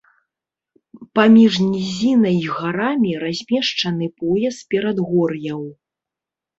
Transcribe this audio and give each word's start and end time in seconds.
Паміж 1.19 1.53
нізінай 1.73 2.35
і 2.47 2.51
гарамі 2.57 3.11
размешчаны 3.27 4.11
пояс 4.19 4.55
перадгор'яў. 4.75 5.61